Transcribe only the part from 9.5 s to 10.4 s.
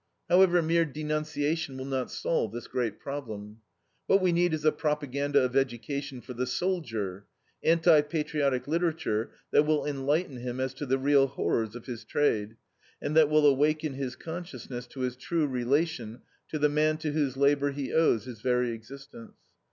that will enlighten